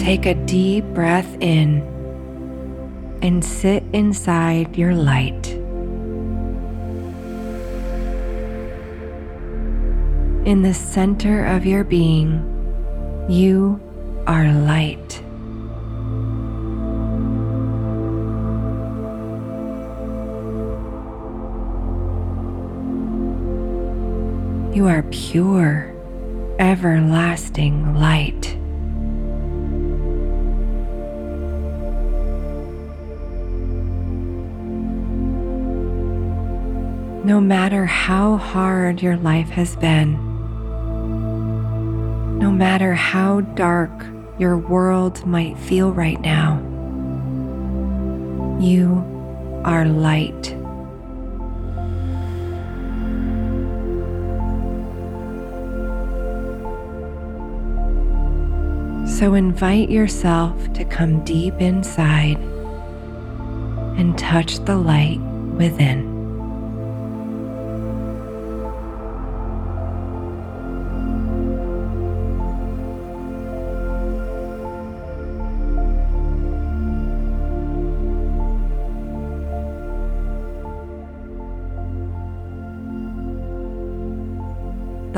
Take 0.00 0.24
a 0.24 0.34
deep 0.34 0.84
breath 0.94 1.36
in 1.40 1.82
and 3.20 3.44
sit 3.44 3.84
inside 3.92 4.74
your 4.74 4.94
light. 4.94 5.48
In 10.46 10.62
the 10.62 10.72
center 10.72 11.44
of 11.44 11.66
your 11.66 11.84
being, 11.84 12.42
you 13.28 13.78
are 14.26 14.50
light. 14.50 15.22
You 24.74 24.86
are 24.86 25.02
pure, 25.10 25.94
everlasting 26.58 27.94
light. 27.96 28.56
No 37.30 37.40
matter 37.40 37.86
how 37.86 38.38
hard 38.38 39.00
your 39.00 39.16
life 39.16 39.50
has 39.50 39.76
been, 39.76 40.14
no 42.40 42.50
matter 42.50 42.92
how 42.92 43.42
dark 43.42 43.92
your 44.36 44.58
world 44.58 45.24
might 45.24 45.56
feel 45.56 45.92
right 45.92 46.20
now, 46.20 46.58
you 48.58 49.04
are 49.64 49.84
light. 49.84 50.46
So 59.08 59.34
invite 59.34 59.88
yourself 59.88 60.72
to 60.72 60.84
come 60.84 61.24
deep 61.24 61.60
inside 61.60 62.38
and 64.00 64.18
touch 64.18 64.58
the 64.64 64.76
light 64.76 65.20
within. 65.54 66.09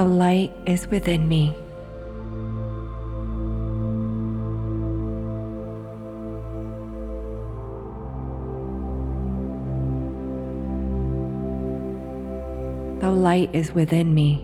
The 0.00 0.06
light 0.06 0.50
is 0.64 0.86
within 0.86 1.28
me. 1.28 1.54
The 13.00 13.10
light 13.10 13.50
is 13.52 13.74
within 13.74 14.14
me. 14.14 14.42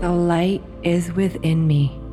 The 0.00 0.10
light 0.10 0.60
is 0.82 1.12
within 1.12 1.68
me. 1.68 2.05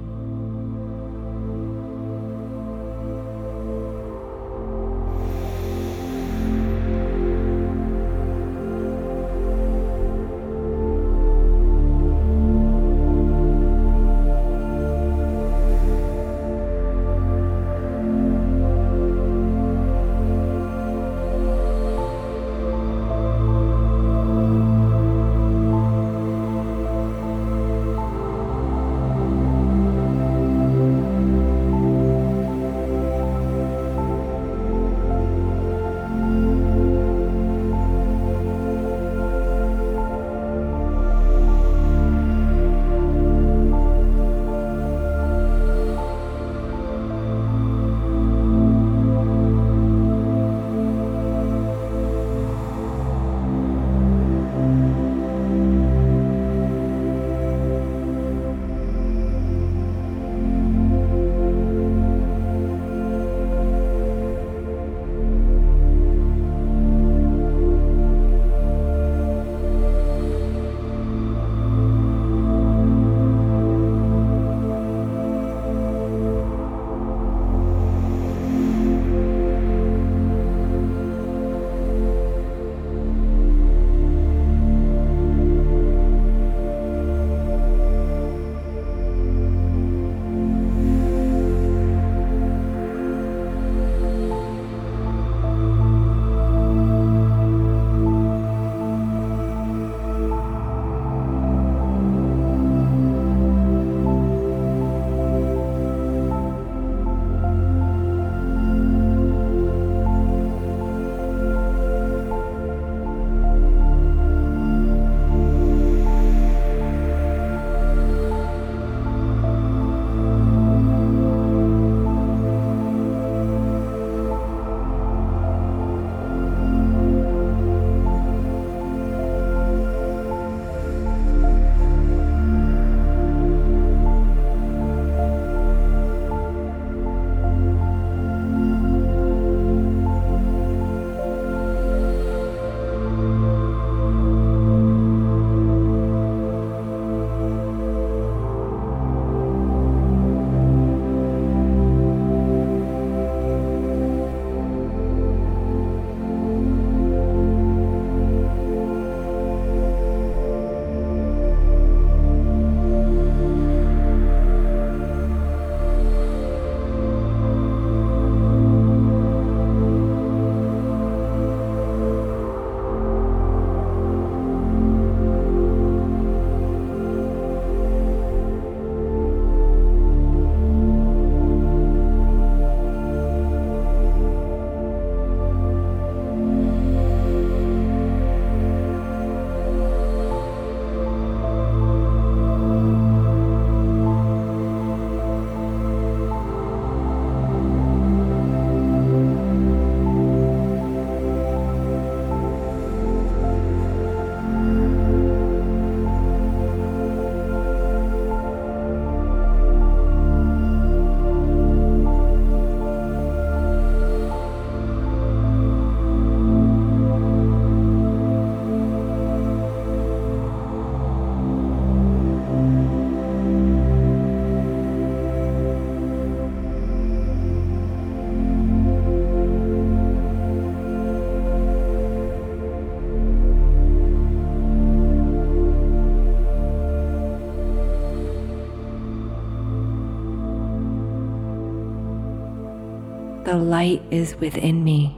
The 243.54 243.60
light 243.60 244.02
is 244.10 244.36
within 244.38 244.84
me. 244.84 245.16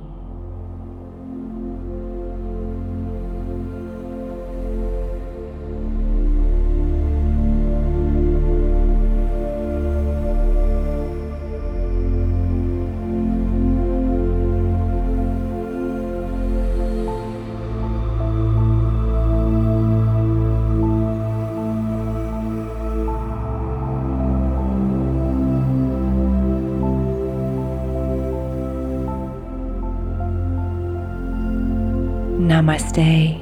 Namaste, 32.66 33.38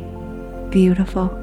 beautiful. 0.69 1.42